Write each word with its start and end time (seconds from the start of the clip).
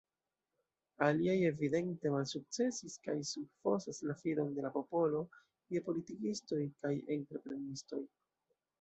Aliaj 1.07 1.35
evidente 1.49 2.13
malsukcesis 2.15 2.97
kaj 3.05 3.15
subfosas 3.33 4.03
la 4.09 4.19
fidon 4.25 4.53
de 4.59 4.67
la 4.69 4.75
popolo 4.81 5.23
je 5.77 5.87
politikistoj 5.93 6.63
kaj 6.83 6.97
entreprenistoj. 7.21 8.07